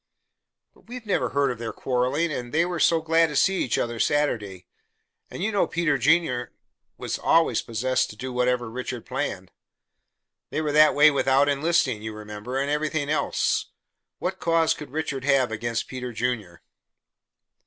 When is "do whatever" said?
8.15-8.67